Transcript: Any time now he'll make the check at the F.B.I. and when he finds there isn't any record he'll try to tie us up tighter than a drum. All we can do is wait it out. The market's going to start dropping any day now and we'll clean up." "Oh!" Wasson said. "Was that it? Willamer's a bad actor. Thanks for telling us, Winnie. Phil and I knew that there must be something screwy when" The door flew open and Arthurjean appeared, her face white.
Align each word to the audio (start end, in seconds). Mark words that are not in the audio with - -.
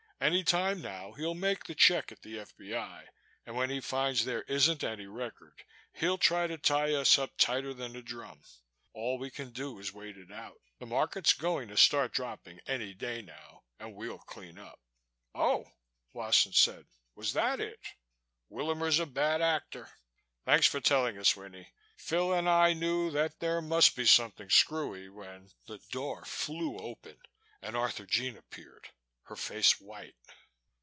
Any 0.23 0.43
time 0.43 0.83
now 0.83 1.13
he'll 1.13 1.33
make 1.33 1.63
the 1.63 1.73
check 1.73 2.11
at 2.11 2.21
the 2.21 2.37
F.B.I. 2.37 3.07
and 3.43 3.55
when 3.55 3.71
he 3.71 3.81
finds 3.81 4.23
there 4.23 4.43
isn't 4.43 4.83
any 4.83 5.07
record 5.07 5.63
he'll 5.93 6.19
try 6.19 6.45
to 6.45 6.59
tie 6.59 6.93
us 6.93 7.17
up 7.17 7.35
tighter 7.39 7.73
than 7.73 7.95
a 7.95 8.03
drum. 8.03 8.43
All 8.93 9.17
we 9.17 9.31
can 9.31 9.49
do 9.51 9.79
is 9.79 9.91
wait 9.95 10.17
it 10.19 10.31
out. 10.31 10.61
The 10.77 10.85
market's 10.85 11.33
going 11.33 11.69
to 11.69 11.75
start 11.75 12.13
dropping 12.13 12.59
any 12.67 12.93
day 12.93 13.23
now 13.23 13.63
and 13.79 13.95
we'll 13.95 14.19
clean 14.19 14.59
up." 14.59 14.79
"Oh!" 15.33 15.65
Wasson 16.13 16.53
said. 16.53 16.85
"Was 17.15 17.33
that 17.33 17.59
it? 17.59 17.79
Willamer's 18.51 18.99
a 18.99 19.07
bad 19.07 19.41
actor. 19.41 19.89
Thanks 20.45 20.67
for 20.67 20.79
telling 20.79 21.17
us, 21.17 21.35
Winnie. 21.35 21.73
Phil 21.97 22.31
and 22.31 22.47
I 22.47 22.73
knew 22.73 23.09
that 23.09 23.39
there 23.39 23.59
must 23.59 23.95
be 23.95 24.05
something 24.05 24.51
screwy 24.51 25.09
when" 25.09 25.49
The 25.67 25.79
door 25.89 26.25
flew 26.25 26.77
open 26.77 27.17
and 27.59 27.75
Arthurjean 27.75 28.37
appeared, 28.37 28.87
her 29.25 29.35
face 29.37 29.79
white. 29.79 30.15